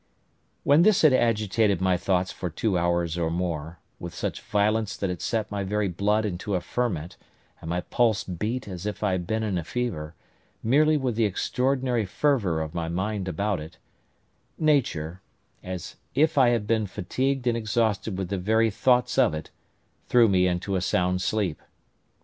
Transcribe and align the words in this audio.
When 0.63 0.81
this 0.81 1.03
had 1.03 1.13
agitated 1.13 1.79
my 1.79 1.95
thoughts 1.95 2.31
for 2.31 2.49
two 2.49 2.75
hours 2.75 3.19
or 3.19 3.29
more, 3.29 3.77
with 3.99 4.15
such 4.15 4.41
violence 4.41 4.97
that 4.97 5.11
it 5.11 5.21
set 5.21 5.51
my 5.51 5.63
very 5.63 5.87
blood 5.89 6.25
into 6.25 6.55
a 6.55 6.59
ferment, 6.59 7.17
and 7.61 7.69
my 7.69 7.81
pulse 7.81 8.23
beat 8.23 8.67
as 8.67 8.87
if 8.87 9.03
I 9.03 9.11
had 9.11 9.27
been 9.27 9.43
in 9.43 9.59
a 9.59 9.63
fever, 9.63 10.15
merely 10.63 10.97
with 10.97 11.13
the 11.13 11.25
extraordinary 11.25 12.07
fervour 12.07 12.61
of 12.61 12.73
my 12.73 12.89
mind 12.89 13.27
about 13.27 13.59
it, 13.59 13.77
Nature—as 14.57 15.97
if 16.15 16.35
I 16.35 16.49
had 16.49 16.65
been 16.65 16.87
fatigued 16.87 17.45
and 17.45 17.55
exhausted 17.55 18.17
with 18.17 18.29
the 18.29 18.39
very 18.39 18.71
thoughts 18.71 19.19
of 19.19 19.35
it—threw 19.35 20.27
me 20.27 20.47
into 20.47 20.75
a 20.75 20.81
sound 20.81 21.21
sleep. 21.21 21.61